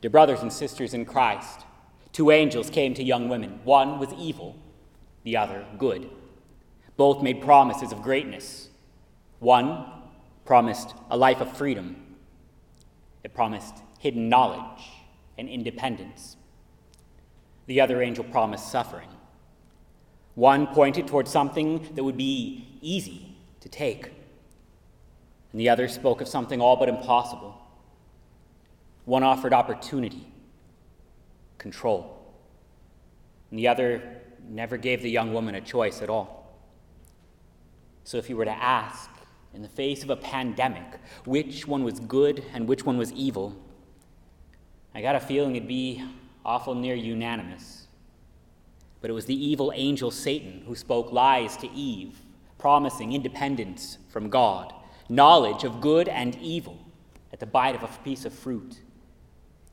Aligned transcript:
Dear 0.00 0.10
brothers 0.10 0.42
and 0.42 0.52
sisters 0.52 0.94
in 0.94 1.04
Christ, 1.04 1.64
two 2.12 2.30
angels 2.30 2.70
came 2.70 2.94
to 2.94 3.02
young 3.02 3.28
women. 3.28 3.58
One 3.64 3.98
was 3.98 4.12
evil, 4.16 4.56
the 5.24 5.36
other 5.36 5.66
good. 5.76 6.08
Both 6.96 7.22
made 7.22 7.42
promises 7.42 7.90
of 7.90 8.02
greatness. 8.02 8.68
One 9.40 9.86
promised 10.44 10.94
a 11.10 11.16
life 11.16 11.40
of 11.40 11.56
freedom, 11.56 12.16
it 13.24 13.34
promised 13.34 13.74
hidden 13.98 14.28
knowledge 14.28 14.84
and 15.36 15.48
independence. 15.48 16.36
The 17.66 17.80
other 17.80 18.00
angel 18.00 18.24
promised 18.24 18.70
suffering. 18.70 19.08
One 20.36 20.68
pointed 20.68 21.08
towards 21.08 21.30
something 21.30 21.92
that 21.94 22.04
would 22.04 22.16
be 22.16 22.78
easy 22.80 23.36
to 23.60 23.68
take, 23.68 24.06
and 25.50 25.60
the 25.60 25.68
other 25.68 25.88
spoke 25.88 26.20
of 26.20 26.28
something 26.28 26.60
all 26.60 26.76
but 26.76 26.88
impossible. 26.88 27.60
One 29.08 29.22
offered 29.22 29.54
opportunity, 29.54 30.30
control, 31.56 32.30
and 33.48 33.58
the 33.58 33.66
other 33.66 34.02
never 34.46 34.76
gave 34.76 35.00
the 35.00 35.08
young 35.08 35.32
woman 35.32 35.54
a 35.54 35.62
choice 35.62 36.02
at 36.02 36.10
all. 36.10 36.54
So 38.04 38.18
if 38.18 38.28
you 38.28 38.36
were 38.36 38.44
to 38.44 38.50
ask, 38.50 39.08
in 39.54 39.62
the 39.62 39.68
face 39.70 40.02
of 40.02 40.10
a 40.10 40.16
pandemic, 40.16 40.84
which 41.24 41.66
one 41.66 41.84
was 41.84 42.00
good 42.00 42.44
and 42.52 42.68
which 42.68 42.84
one 42.84 42.98
was 42.98 43.10
evil, 43.12 43.56
I 44.94 45.00
got 45.00 45.16
a 45.16 45.20
feeling 45.20 45.56
it'd 45.56 45.66
be 45.66 46.04
awful 46.44 46.74
near 46.74 46.94
unanimous. 46.94 47.86
But 49.00 49.08
it 49.08 49.14
was 49.14 49.24
the 49.24 49.42
evil 49.42 49.72
angel 49.74 50.10
Satan 50.10 50.64
who 50.66 50.74
spoke 50.76 51.12
lies 51.12 51.56
to 51.56 51.70
Eve, 51.70 52.20
promising 52.58 53.14
independence 53.14 53.96
from 54.10 54.28
God, 54.28 54.74
knowledge 55.08 55.64
of 55.64 55.80
good 55.80 56.08
and 56.10 56.36
evil 56.42 56.76
at 57.32 57.40
the 57.40 57.46
bite 57.46 57.74
of 57.74 57.82
a 57.82 57.88
piece 58.04 58.26
of 58.26 58.34
fruit. 58.34 58.80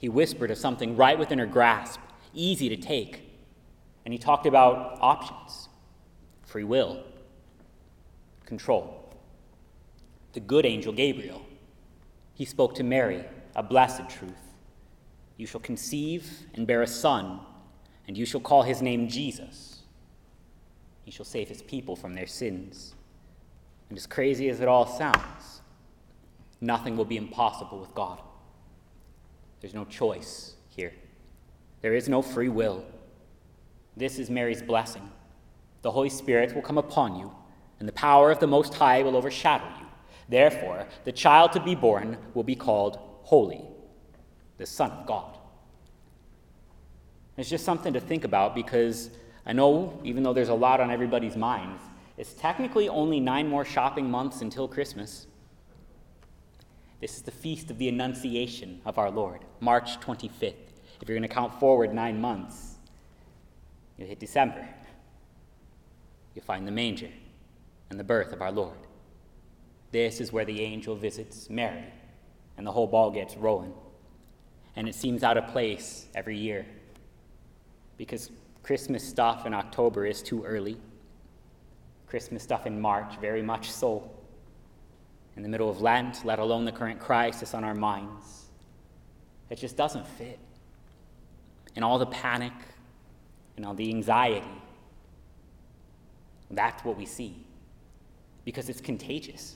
He 0.06 0.10
whispered 0.10 0.52
of 0.52 0.60
something 0.60 0.96
right 0.96 1.18
within 1.18 1.40
her 1.40 1.48
grasp, 1.48 2.00
easy 2.32 2.70
to 2.70 2.78
take, 2.78 3.28
and 4.06 4.14
he 4.14 4.20
talked 4.20 4.46
about 4.46 5.00
options, 5.02 5.68
free 6.44 6.64
will, 6.64 7.02
control. 8.46 9.12
The 10.34 10.42
good 10.42 10.64
angel 10.64 10.94
Gabriel, 10.94 11.44
he 12.36 12.46
spoke 12.46 12.76
to 12.76 12.84
Mary 12.84 13.26
a 13.56 13.64
blessed 13.64 14.08
truth 14.08 14.54
you 15.38 15.48
shall 15.48 15.60
conceive 15.60 16.46
and 16.54 16.68
bear 16.68 16.84
a 16.84 16.88
son, 16.88 17.40
and 18.08 18.16
you 18.16 18.28
shall 18.28 18.42
call 18.42 18.62
his 18.62 18.84
name 18.84 19.08
Jesus. 19.08 19.82
He 21.04 21.10
shall 21.10 21.26
save 21.26 21.50
his 21.50 21.64
people 21.64 21.96
from 21.96 22.14
their 22.14 22.28
sins. 22.28 22.94
And 23.90 23.98
as 23.98 24.06
crazy 24.06 24.50
as 24.50 24.60
it 24.60 24.68
all 24.68 24.86
sounds, 24.86 25.64
nothing 26.62 26.96
will 26.96 27.06
be 27.06 27.18
impossible 27.18 27.80
with 27.80 27.96
God. 27.96 28.22
There's 29.66 29.74
no 29.74 29.86
choice 29.86 30.54
here, 30.68 30.94
there 31.82 31.96
is 31.96 32.08
no 32.08 32.22
free 32.22 32.50
will. 32.50 32.86
This 33.98 34.20
is 34.20 34.30
Mary's 34.30 34.62
blessing. 34.62 35.10
The 35.82 35.90
Holy 35.90 36.10
Spirit 36.10 36.54
will 36.54 36.62
come 36.62 36.78
upon 36.78 37.16
you, 37.16 37.32
and 37.80 37.88
the 37.88 37.94
power 37.94 38.30
of 38.30 38.38
the 38.38 38.46
Most 38.46 38.76
High 38.76 39.02
will 39.02 39.16
overshadow 39.16 39.66
you. 39.80 39.88
Therefore, 40.30 40.86
the 41.04 41.12
child 41.12 41.52
to 41.54 41.60
be 41.60 41.74
born 41.74 42.20
will 42.36 42.44
be 42.44 42.54
called 42.54 43.00
Holy 43.24 43.66
the 44.60 44.68
Son 44.68 44.92
of 44.92 45.08
God. 45.08 45.36
It's 47.36 47.50
just 47.50 47.66
something 47.66 47.94
to 47.94 48.00
think 48.00 48.24
about 48.24 48.54
because 48.54 49.10
I 49.48 49.54
know, 49.54 50.00
even 50.04 50.22
though 50.22 50.34
there's 50.34 50.50
a 50.50 50.54
lot 50.54 50.80
on 50.80 50.92
everybody's 50.92 51.36
minds, 51.36 51.82
it's 52.18 52.34
technically 52.34 52.88
only 52.88 53.20
nine 53.20 53.48
more 53.48 53.66
shopping 53.66 54.12
months 54.12 54.42
until 54.42 54.68
Christmas. 54.68 55.26
This 57.00 57.16
is 57.18 57.22
the 57.22 57.32
feast 57.32 57.70
of 57.72 57.78
the 57.78 57.90
Annunciation 57.90 58.82
of 58.86 58.98
our 58.98 59.12
Lord, 59.12 59.42
March 59.60 60.00
25th. 60.00 60.54
If 61.02 61.10
you're 61.10 61.18
going 61.18 61.28
to 61.28 61.34
count 61.34 61.60
forward 61.60 61.94
nine 61.94 62.20
months, 62.20 62.76
you 63.98 64.06
hit 64.06 64.20
December. 64.20 64.68
You 66.34 66.42
find 66.42 66.68
the 66.68 66.72
manger 66.72 67.10
and 67.90 68.00
the 68.00 68.04
birth 68.04 68.34
of 68.34 68.42
our 68.42 68.52
Lord. 68.52 68.78
This 69.92 70.20
is 70.20 70.32
where 70.32 70.46
the 70.46 70.62
angel 70.62 70.96
visits 70.96 71.50
Mary, 71.50 71.86
and 72.58 72.66
the 72.66 72.72
whole 72.72 72.88
ball 72.88 73.12
gets 73.12 73.36
rolling 73.38 73.74
and 74.76 74.88
it 74.88 74.96
seems 74.96 75.24
out 75.24 75.38
of 75.38 75.48
place 75.48 76.08
every 76.16 76.38
year 76.38 76.66
because 77.98 78.30
Christmas 78.64 79.08
stuff 79.08 79.46
in 79.46 79.54
October 79.54 80.06
is 80.06 80.22
too 80.22 80.44
early. 80.44 80.78
Christmas 82.08 82.44
stuff 82.44 82.66
in 82.66 82.80
March, 82.80 83.18
very 83.22 83.42
much 83.42 83.72
so. 83.72 84.10
In 85.36 85.44
the 85.44 85.50
middle 85.50 85.70
of 85.70 85.82
Lent, 85.82 86.24
let 86.24 86.40
alone 86.40 86.66
the 86.66 86.72
current 86.72 87.00
crisis 87.00 87.54
on 87.54 87.64
our 87.64 87.76
minds, 87.76 88.46
it 89.50 89.58
just 89.58 89.76
doesn't 89.76 90.08
fit. 90.08 90.40
And 91.76 91.84
all 91.84 92.00
the 92.00 92.06
panic 92.06 92.54
and 93.58 93.66
all 93.66 93.74
the 93.74 93.90
anxiety, 93.90 94.46
that's 96.50 96.84
what 96.86 96.98
we 96.98 97.06
see 97.06 97.46
because 98.46 98.70
it's 98.70 98.80
contagious. 98.80 99.56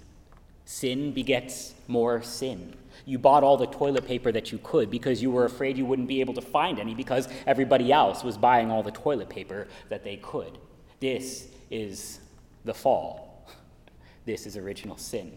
Sin 0.65 1.13
begets 1.13 1.73
more 1.87 2.21
sin. 2.21 2.75
You 3.05 3.17
bought 3.17 3.43
all 3.43 3.55
the 3.55 3.67
toilet 3.67 4.05
paper 4.05 4.31
that 4.31 4.51
you 4.51 4.59
could 4.61 4.91
because 4.91 5.21
you 5.21 5.31
were 5.31 5.45
afraid 5.45 5.77
you 5.77 5.85
wouldn't 5.85 6.07
be 6.07 6.19
able 6.19 6.33
to 6.33 6.41
find 6.41 6.79
any 6.79 6.93
because 6.93 7.29
everybody 7.47 7.91
else 7.91 8.23
was 8.23 8.37
buying 8.37 8.69
all 8.69 8.83
the 8.83 8.91
toilet 8.91 9.29
paper 9.29 9.67
that 9.89 10.03
they 10.03 10.17
could. 10.17 10.57
This 10.99 11.47
is 11.71 12.19
the 12.65 12.73
fall. 12.73 13.27
This 14.25 14.45
is 14.45 14.57
original 14.57 14.95
sin. 14.97 15.35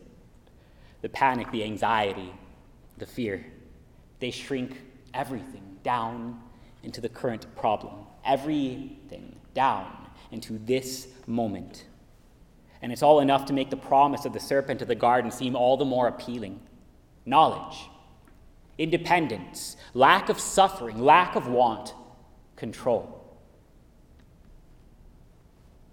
The 1.02 1.08
panic, 1.08 1.50
the 1.50 1.64
anxiety, 1.64 2.32
the 2.98 3.06
fear, 3.06 3.44
they 4.20 4.30
shrink 4.30 4.80
everything 5.12 5.76
down 5.82 6.40
into 6.82 7.00
the 7.00 7.08
current 7.08 7.46
problem, 7.56 8.06
everything 8.24 9.36
down 9.54 10.08
into 10.30 10.58
this 10.58 11.08
moment. 11.26 11.84
And 12.80 12.90
it's 12.90 13.02
all 13.02 13.20
enough 13.20 13.46
to 13.46 13.52
make 13.52 13.70
the 13.70 13.76
promise 13.76 14.24
of 14.24 14.32
the 14.32 14.40
serpent 14.40 14.82
of 14.82 14.88
the 14.88 14.94
garden 14.94 15.30
seem 15.30 15.54
all 15.54 15.76
the 15.76 15.84
more 15.84 16.08
appealing 16.08 16.60
knowledge, 17.24 17.78
independence, 18.78 19.76
lack 19.94 20.28
of 20.28 20.40
suffering, 20.40 21.00
lack 21.00 21.36
of 21.36 21.46
want, 21.46 21.94
control. 22.56 23.18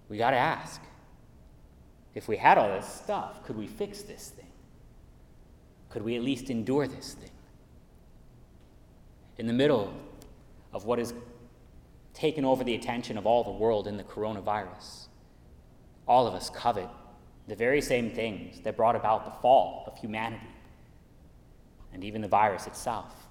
We 0.07 0.17
got 0.17 0.31
to 0.31 0.37
ask 0.37 0.81
if 2.15 2.27
we 2.27 2.37
had 2.37 2.57
all 2.57 2.69
this 2.69 2.87
stuff, 2.87 3.43
could 3.43 3.57
we 3.57 3.67
fix 3.67 4.01
this 4.01 4.29
thing? 4.29 4.47
Could 5.89 6.03
we 6.03 6.15
at 6.15 6.23
least 6.23 6.49
endure 6.49 6.87
this 6.87 7.13
thing? 7.13 7.31
In 9.37 9.47
the 9.47 9.53
middle 9.53 9.93
of 10.73 10.85
what 10.85 10.99
has 10.99 11.13
taken 12.13 12.45
over 12.45 12.63
the 12.63 12.75
attention 12.75 13.17
of 13.17 13.25
all 13.25 13.43
the 13.43 13.51
world 13.51 13.87
in 13.87 13.97
the 13.97 14.03
coronavirus, 14.03 15.07
all 16.07 16.27
of 16.27 16.33
us 16.33 16.49
covet 16.49 16.89
the 17.47 17.55
very 17.55 17.81
same 17.81 18.11
things 18.11 18.59
that 18.61 18.77
brought 18.77 18.95
about 18.95 19.25
the 19.25 19.41
fall 19.41 19.83
of 19.87 19.97
humanity 19.97 20.47
and 21.93 22.03
even 22.03 22.21
the 22.21 22.27
virus 22.27 22.67
itself. 22.67 23.27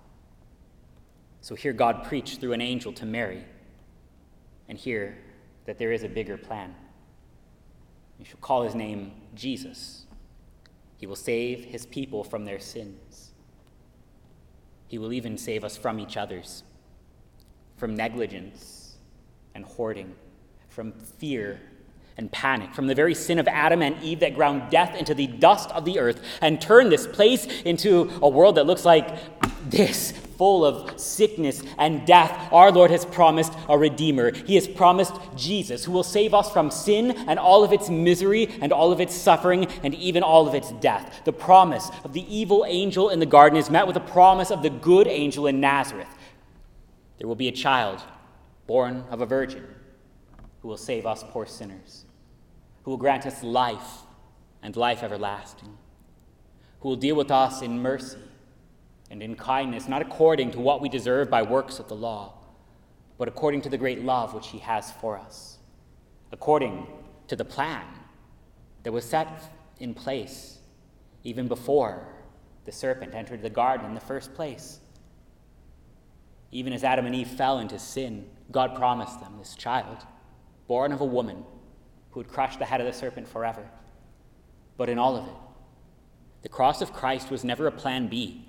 So 1.41 1.55
hear 1.55 1.73
God 1.73 2.05
preach 2.05 2.39
through 2.39 2.53
an 2.53 2.61
angel 2.61 2.93
to 2.95 3.07
Mary, 3.07 3.45
and 4.69 4.77
hear 4.77 5.17
that 5.67 5.79
there 5.79 5.93
is 5.93 6.03
a 6.03 6.09
bigger 6.09 6.37
plan. 6.37 6.75
You 8.19 8.25
shall 8.25 8.41
call 8.41 8.65
his 8.65 8.75
name 8.75 9.13
Jesus. 9.35 10.07
He 10.99 11.07
will 11.07 11.17
save 11.17 11.65
his 11.65 11.87
people 11.87 12.23
from 12.23 12.45
their 12.45 12.61
sins. 12.61 13.31
He 14.89 14.99
will 14.99 15.13
even 15.13 15.39
save 15.39 15.65
us 15.65 15.77
from 15.77 15.99
each 15.99 16.17
other's, 16.17 16.65
from 17.77 17.97
negligence 17.97 18.97
and 19.55 19.65
hoarding, 19.65 20.15
from 20.69 20.93
fear 20.93 21.61
and 22.19 22.31
panic 22.33 22.75
from 22.75 22.89
the 22.89 22.95
very 22.95 23.15
sin 23.15 23.39
of 23.39 23.47
Adam 23.47 23.81
and 23.81 24.03
Eve 24.03 24.21
that 24.21 24.35
ground 24.35 24.71
death 24.71 24.95
into 24.97 25.15
the 25.15 25.29
dust 25.29 25.71
of 25.71 25.85
the 25.85 26.01
earth 26.01 26.21
and 26.43 26.61
turned 26.61 26.91
this 26.91 27.07
place 27.07 27.47
into 27.65 28.11
a 28.21 28.29
world 28.29 28.57
that 28.57 28.67
looks 28.67 28.85
like 28.85 29.09
this, 29.71 30.13
full 30.39 30.65
of 30.65 30.99
sickness 30.99 31.63
and 31.77 32.07
death. 32.07 32.49
Our 32.53 32.73
Lord 32.73 32.91
has 32.91 33.05
promised 33.05 33.53
a 33.69 33.77
Redeemer. 33.77 34.33
He 34.33 34.55
has 34.55 34.67
promised 34.67 35.15
Jesus, 35.37 35.85
who 35.85 35.93
will 35.93 36.03
save 36.05 36.33
us 36.33 36.51
from 36.51 36.71
sin 36.71 37.11
and 37.11 37.39
all 37.39 37.65
of 37.65 37.73
its 37.73 37.91
misery 37.91 38.49
and 38.63 38.73
all 38.73 38.93
of 38.93 39.01
its 39.01 39.15
suffering 39.15 39.67
and 39.83 39.95
even 39.95 40.23
all 40.23 40.49
of 40.49 40.55
its 40.55 40.73
death. 40.73 41.23
The 41.25 41.33
promise 41.33 41.91
of 42.05 42.13
the 42.13 42.25
evil 42.35 42.65
angel 42.67 43.11
in 43.11 43.19
the 43.19 43.27
garden 43.27 43.59
is 43.59 43.69
met 43.69 43.87
with 43.87 43.95
the 43.95 44.01
promise 44.01 44.51
of 44.51 44.63
the 44.63 44.71
good 44.71 45.07
angel 45.09 45.47
in 45.47 45.61
Nazareth. 45.61 46.09
There 47.19 47.29
will 47.29 47.35
be 47.35 47.49
a 47.49 47.53
child 47.53 48.01
born 48.67 49.05
of 49.11 49.21
a 49.21 49.27
virgin 49.27 49.67
who 50.63 50.69
will 50.69 50.77
save 50.77 51.05
us 51.05 51.25
poor 51.31 51.47
sinners 51.47 52.05
who 52.89 52.93
will 52.93 52.97
grant 52.97 53.27
us 53.27 53.43
life 53.43 54.05
and 54.63 54.75
life 54.75 55.03
everlasting, 55.03 55.77
who 56.81 56.89
will 56.89 56.97
deal 56.97 57.17
with 57.17 57.31
us 57.31 57.61
in 57.61 57.83
mercy 57.83 58.17
and 59.11 59.23
in 59.23 59.35
kindness, 59.35 59.89
not 59.89 60.03
according 60.03 60.51
to 60.53 60.61
what 60.61 60.81
we 60.81 60.89
deserve 60.89 61.31
by 61.31 61.43
works 61.43 61.79
of 61.79 61.89
the 61.89 61.97
law, 61.97 62.35
but 63.17 63.29
according 63.29 63.63
to 63.63 63.69
the 63.69 63.79
great 63.79 64.05
love 64.05 64.35
which 64.35 64.49
He 64.49 64.59
has 64.59 64.93
for 64.93 65.19
us, 65.19 65.59
according 66.33 66.87
to 67.29 67.37
the 67.37 67.45
plan 67.45 67.85
that 68.83 68.93
was 68.93 69.05
set 69.05 69.29
in 69.79 69.95
place 69.95 70.59
even 71.25 71.49
before 71.49 72.07
the 72.65 72.73
serpent 72.73 73.15
entered 73.15 73.43
the 73.43 73.51
garden 73.51 73.87
in 73.87 73.95
the 73.95 74.01
first 74.01 74.35
place. 74.35 74.81
Even 76.51 76.73
as 76.73 76.85
Adam 76.85 77.07
and 77.07 77.15
Eve 77.15 77.29
fell 77.29 77.59
into 77.59 77.79
sin, 77.79 78.27
God 78.51 78.75
promised 78.77 79.21
them 79.21 79.37
this 79.39 79.55
child, 79.55 79.99
born 80.67 80.93
of 80.93 81.01
a 81.01 81.05
woman, 81.05 81.45
who 82.11 82.21
would 82.21 82.29
crush 82.29 82.57
the 82.57 82.65
head 82.65 82.81
of 82.81 82.87
the 82.87 82.93
serpent 82.93 83.29
forever. 83.29 83.69
But 84.77 84.89
in 84.89 84.99
all 84.99 85.17
of 85.17 85.27
it, 85.27 85.35
the 86.43 86.49
cross 86.49 86.81
of 86.81 86.93
Christ 86.93 87.31
was 87.31 87.45
never 87.45 87.67
a 87.67 87.73
plan 87.73 88.09
B. 88.09 88.48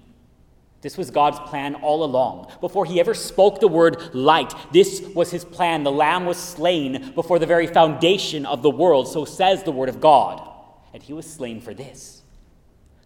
This 0.81 0.97
was 0.97 1.11
God's 1.11 1.39
plan 1.49 1.75
all 1.75 2.03
along. 2.03 2.51
Before 2.61 2.85
he 2.85 2.99
ever 2.99 3.13
spoke 3.13 3.59
the 3.59 3.67
word 3.67 4.13
light, 4.15 4.53
this 4.71 5.01
was 5.13 5.29
his 5.29 5.43
plan. 5.43 5.83
The 5.83 5.91
Lamb 5.91 6.25
was 6.25 6.37
slain 6.37 7.11
before 7.15 7.37
the 7.37 7.45
very 7.45 7.67
foundation 7.67 8.45
of 8.45 8.61
the 8.61 8.69
world, 8.69 9.07
so 9.07 9.25
says 9.25 9.63
the 9.63 9.71
word 9.71 9.89
of 9.89 9.99
God. 9.99 10.47
And 10.93 11.03
he 11.03 11.13
was 11.13 11.29
slain 11.29 11.59
for 11.59 11.73
this. 11.73 12.21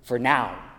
For 0.04 0.20
now, 0.20 0.73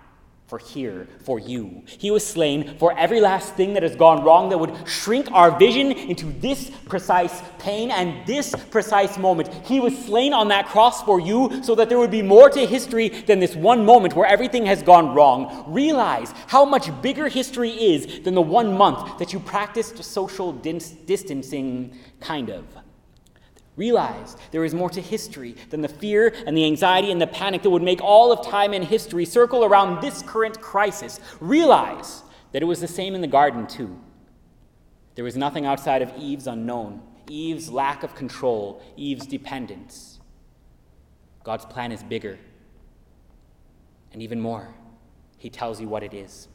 for 0.55 0.59
here, 0.59 1.09
for 1.25 1.41
you. 1.41 1.83
He 1.87 2.13
was 2.13 2.25
slain 2.25 2.79
for 2.79 2.97
every 2.97 3.21
last 3.21 3.55
thing 3.55 3.75
that 3.75 3.83
has 3.83 3.97
gone 3.97 4.23
wrong 4.23 4.51
that 4.51 4.59
would 4.59 4.73
shrink 4.87 5.29
our 5.33 5.59
vision 5.59 5.91
into 5.91 6.27
this 6.27 6.71
precise 6.87 7.43
pain 7.59 7.91
and 7.91 8.25
this 8.25 8.55
precise 8.71 9.19
moment. 9.19 9.53
He 9.67 9.81
was 9.81 9.99
slain 10.05 10.33
on 10.33 10.47
that 10.49 10.67
cross 10.67 11.03
for 11.03 11.19
you 11.19 11.61
so 11.65 11.75
that 11.75 11.89
there 11.89 11.99
would 11.99 12.13
be 12.13 12.23
more 12.23 12.51
to 12.51 12.67
history 12.67 13.09
than 13.09 13.41
this 13.41 13.57
one 13.57 13.85
moment 13.85 14.15
where 14.15 14.29
everything 14.29 14.65
has 14.67 14.81
gone 14.81 15.13
wrong. 15.13 15.65
Realize 15.67 16.33
how 16.47 16.65
much 16.65 16.89
bigger 17.03 17.27
history 17.27 17.71
is 17.71 18.23
than 18.23 18.37
the 18.37 18.43
one 18.43 18.79
month 18.79 19.19
that 19.19 19.33
you 19.33 19.41
practiced 19.41 20.05
social 20.05 20.53
distancing, 20.53 21.99
kind 22.21 22.51
of. 22.51 22.65
Realize 23.77 24.37
there 24.53 24.65
is 24.65 24.73
more 24.73 24.91
to 24.91 25.01
history 25.01 25.57
than 25.71 25.81
the 25.81 25.89
fear 25.89 26.33
and 26.47 26.57
the 26.57 26.65
anxiety 26.65 27.11
and 27.11 27.21
the 27.21 27.27
panic 27.27 27.63
that 27.63 27.71
would 27.71 27.83
make 27.83 28.01
all 28.01 28.31
of 28.31 28.47
time 28.47 28.73
and 28.73 28.85
history 28.85 29.25
circle 29.25 29.65
around 29.65 30.01
this 30.01 30.23
current 30.23 30.61
crisis. 30.61 31.19
Realize 31.41 32.23
that 32.53 32.63
it 32.63 32.67
was 32.67 32.81
the 32.81 32.87
same 32.89 33.17
in 33.17 33.21
the 33.21 33.27
garden, 33.27 33.67
too. 33.67 33.99
There 35.17 35.25
was 35.25 35.37
nothing 35.37 35.67
outside 35.67 36.03
of 36.03 36.13
Eve's 36.17 36.47
unknown, 36.47 37.03
Eve's 37.29 37.69
lack 37.69 38.05
of 38.05 38.15
control, 38.15 38.81
Eve's 38.97 39.27
dependence. 39.27 40.21
God's 41.43 41.65
plan 41.65 41.91
is 41.91 42.03
bigger. 42.03 42.39
And 44.13 44.23
even 44.23 44.41
more, 44.41 44.73
He 45.37 45.51
tells 45.51 45.81
you 45.81 45.89
what 45.89 46.05
it 46.05 46.15
is. 46.15 46.47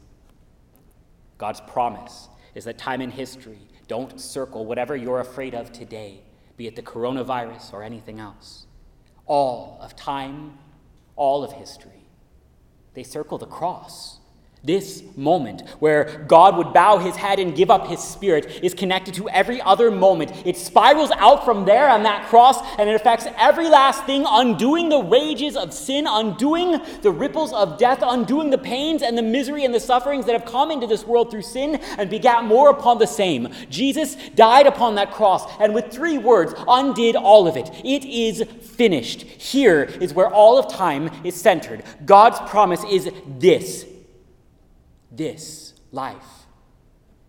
God's 1.36 1.60
promise 1.60 2.28
is 2.54 2.64
that 2.64 2.78
time 2.78 3.02
and 3.02 3.12
history 3.12 3.68
don't 3.88 4.18
circle 4.18 4.64
whatever 4.64 4.96
you're 4.96 5.20
afraid 5.20 5.54
of 5.54 5.70
today 5.70 6.22
be 6.60 6.66
it 6.66 6.76
the 6.76 6.82
coronavirus 6.82 7.72
or 7.72 7.82
anything 7.82 8.20
else. 8.20 8.66
All 9.24 9.78
of 9.80 9.96
time, 9.96 10.58
all 11.16 11.42
of 11.42 11.52
history, 11.52 12.04
they 12.92 13.02
circle 13.02 13.38
the 13.38 13.46
cross. 13.46 14.19
This 14.62 15.02
moment 15.16 15.62
where 15.78 16.22
God 16.28 16.58
would 16.58 16.74
bow 16.74 16.98
his 16.98 17.16
head 17.16 17.38
and 17.38 17.56
give 17.56 17.70
up 17.70 17.86
his 17.86 17.98
spirit 17.98 18.60
is 18.62 18.74
connected 18.74 19.14
to 19.14 19.26
every 19.30 19.58
other 19.62 19.90
moment. 19.90 20.32
It 20.44 20.54
spirals 20.54 21.10
out 21.12 21.46
from 21.46 21.64
there 21.64 21.88
on 21.88 22.02
that 22.02 22.28
cross 22.28 22.60
and 22.78 22.88
it 22.90 22.94
affects 22.94 23.26
every 23.38 23.70
last 23.70 24.04
thing, 24.04 24.26
undoing 24.28 24.90
the 24.90 25.02
rages 25.02 25.56
of 25.56 25.72
sin, 25.72 26.06
undoing 26.06 26.78
the 27.00 27.10
ripples 27.10 27.54
of 27.54 27.78
death, 27.78 28.00
undoing 28.02 28.50
the 28.50 28.58
pains 28.58 29.00
and 29.00 29.16
the 29.16 29.22
misery 29.22 29.64
and 29.64 29.74
the 29.74 29.80
sufferings 29.80 30.26
that 30.26 30.38
have 30.38 30.44
come 30.44 30.70
into 30.70 30.86
this 30.86 31.06
world 31.06 31.30
through 31.30 31.40
sin 31.40 31.76
and 31.96 32.10
begat 32.10 32.44
more 32.44 32.68
upon 32.68 32.98
the 32.98 33.06
same. 33.06 33.48
Jesus 33.70 34.14
died 34.34 34.66
upon 34.66 34.94
that 34.96 35.10
cross 35.10 35.50
and 35.58 35.72
with 35.72 35.90
three 35.90 36.18
words 36.18 36.52
undid 36.68 37.16
all 37.16 37.48
of 37.48 37.56
it. 37.56 37.70
It 37.82 38.04
is 38.04 38.42
finished. 38.60 39.22
Here 39.22 39.84
is 39.84 40.12
where 40.12 40.28
all 40.28 40.58
of 40.58 40.70
time 40.70 41.10
is 41.24 41.34
centered. 41.34 41.82
God's 42.04 42.38
promise 42.50 42.84
is 42.84 43.10
this 43.38 43.86
this 45.10 45.74
life 45.92 46.46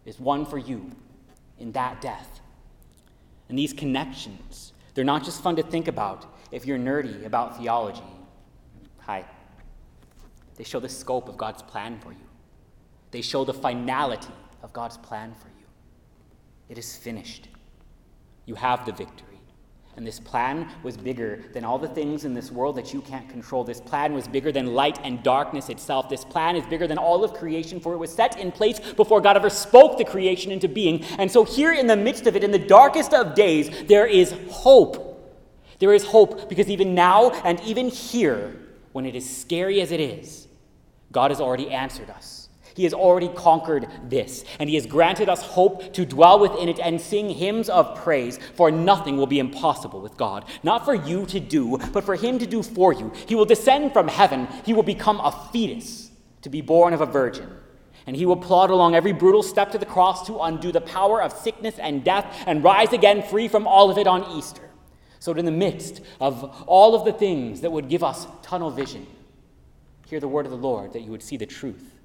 is 0.05 0.19
won 0.19 0.45
for 0.45 0.57
you 0.57 0.91
in 1.57 1.71
that 1.73 2.01
death. 2.01 2.41
And 3.49 3.57
these 3.57 3.73
connections, 3.73 4.73
they're 4.93 5.05
not 5.05 5.23
just 5.23 5.41
fun 5.41 5.55
to 5.57 5.63
think 5.63 5.87
about 5.87 6.25
if 6.51 6.65
you're 6.65 6.77
nerdy 6.77 7.25
about 7.25 7.57
theology. 7.57 8.01
Hi. 8.99 9.25
They 10.55 10.63
show 10.63 10.79
the 10.79 10.89
scope 10.89 11.27
of 11.27 11.37
God's 11.37 11.61
plan 11.61 11.99
for 11.99 12.11
you, 12.11 12.27
they 13.11 13.21
show 13.21 13.43
the 13.43 13.53
finality 13.53 14.33
of 14.61 14.73
God's 14.73 14.97
plan 14.97 15.33
for 15.33 15.47
you. 15.47 15.65
It 16.69 16.77
is 16.77 16.95
finished. 16.95 17.47
You 18.45 18.55
have 18.55 18.85
the 18.85 18.91
victory. 18.91 19.30
And 19.97 20.07
this 20.07 20.19
plan 20.19 20.69
was 20.83 20.95
bigger 20.95 21.43
than 21.53 21.65
all 21.65 21.77
the 21.77 21.87
things 21.87 22.23
in 22.23 22.33
this 22.33 22.49
world 22.49 22.77
that 22.77 22.93
you 22.93 23.01
can't 23.01 23.27
control. 23.29 23.63
This 23.63 23.81
plan 23.81 24.13
was 24.13 24.27
bigger 24.27 24.51
than 24.51 24.73
light 24.73 24.99
and 25.03 25.21
darkness 25.21 25.67
itself. 25.67 26.09
This 26.09 26.23
plan 26.23 26.55
is 26.55 26.65
bigger 26.65 26.87
than 26.87 26.97
all 26.97 27.23
of 27.23 27.33
creation, 27.33 27.79
for 27.79 27.93
it 27.93 27.97
was 27.97 28.13
set 28.13 28.39
in 28.39 28.51
place 28.51 28.79
before 28.79 29.19
God 29.19 29.35
ever 29.35 29.49
spoke 29.49 29.97
the 29.97 30.05
creation 30.05 30.51
into 30.51 30.69
being. 30.69 31.03
And 31.17 31.29
so, 31.29 31.43
here 31.43 31.73
in 31.73 31.87
the 31.87 31.97
midst 31.97 32.25
of 32.25 32.35
it, 32.35 32.43
in 32.43 32.51
the 32.51 32.59
darkest 32.59 33.13
of 33.13 33.35
days, 33.35 33.69
there 33.87 34.07
is 34.07 34.33
hope. 34.49 35.09
There 35.79 35.93
is 35.93 36.05
hope 36.05 36.47
because 36.47 36.69
even 36.69 36.95
now 36.95 37.31
and 37.43 37.59
even 37.61 37.89
here, 37.89 38.55
when 38.93 39.05
it 39.05 39.15
is 39.15 39.37
scary 39.37 39.81
as 39.81 39.91
it 39.91 39.99
is, 39.99 40.47
God 41.11 41.31
has 41.31 41.41
already 41.41 41.69
answered 41.69 42.09
us. 42.09 42.40
He 42.73 42.83
has 42.83 42.93
already 42.93 43.29
conquered 43.29 43.87
this, 44.03 44.45
and 44.59 44.69
He 44.69 44.75
has 44.75 44.85
granted 44.85 45.29
us 45.29 45.41
hope 45.41 45.93
to 45.93 46.05
dwell 46.05 46.39
within 46.39 46.69
it 46.69 46.79
and 46.79 46.99
sing 46.99 47.29
hymns 47.29 47.69
of 47.69 47.95
praise, 47.95 48.39
for 48.55 48.71
nothing 48.71 49.17
will 49.17 49.27
be 49.27 49.39
impossible 49.39 50.01
with 50.01 50.17
God. 50.17 50.45
Not 50.63 50.85
for 50.85 50.93
you 50.93 51.25
to 51.27 51.39
do, 51.39 51.77
but 51.91 52.03
for 52.03 52.15
Him 52.15 52.39
to 52.39 52.47
do 52.47 52.63
for 52.63 52.93
you. 52.93 53.11
He 53.27 53.35
will 53.35 53.45
descend 53.45 53.93
from 53.93 54.07
heaven, 54.07 54.47
He 54.65 54.73
will 54.73 54.83
become 54.83 55.19
a 55.19 55.31
fetus 55.51 56.11
to 56.41 56.49
be 56.49 56.61
born 56.61 56.93
of 56.93 57.01
a 57.01 57.05
virgin. 57.05 57.49
And 58.07 58.15
he 58.15 58.25
will 58.25 58.37
plod 58.37 58.71
along 58.71 58.95
every 58.95 59.13
brutal 59.13 59.43
step 59.43 59.71
to 59.71 59.77
the 59.77 59.85
cross 59.85 60.25
to 60.25 60.39
undo 60.39 60.71
the 60.71 60.81
power 60.81 61.21
of 61.21 61.31
sickness 61.31 61.77
and 61.77 62.03
death 62.03 62.43
and 62.47 62.63
rise 62.63 62.93
again 62.93 63.21
free 63.21 63.47
from 63.47 63.67
all 63.67 63.91
of 63.91 63.97
it 63.99 64.07
on 64.07 64.37
Easter. 64.37 64.67
So, 65.19 65.33
in 65.33 65.45
the 65.45 65.51
midst 65.51 66.01
of 66.19 66.43
all 66.65 66.95
of 66.95 67.05
the 67.05 67.13
things 67.13 67.61
that 67.61 67.71
would 67.71 67.89
give 67.89 68.03
us 68.03 68.25
tunnel 68.41 68.71
vision, 68.71 69.05
hear 70.07 70.19
the 70.19 70.27
word 70.27 70.47
of 70.47 70.51
the 70.51 70.57
Lord 70.57 70.93
that 70.93 71.01
you 71.01 71.11
would 71.11 71.21
see 71.21 71.37
the 71.37 71.45
truth 71.45 72.00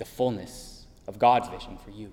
the 0.00 0.04
fullness 0.06 0.86
of 1.06 1.18
God's 1.18 1.48
vision 1.48 1.76
for 1.76 1.90
you. 1.90 2.10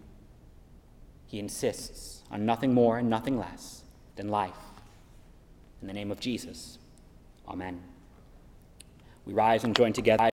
He 1.25 1.39
insists 1.39 2.22
on 2.30 2.45
nothing 2.45 2.74
more 2.74 2.98
and 2.98 3.10
nothing 3.10 3.39
less 3.39 3.84
than 4.18 4.28
life. 4.28 4.60
In 5.81 5.88
the 5.88 5.94
name 5.94 6.12
of 6.12 6.19
Jesus, 6.19 6.80
amen. 7.48 7.81
We 9.25 9.31
rise 9.31 9.63
and 9.63 9.74
join 9.74 9.94
together. 9.94 10.30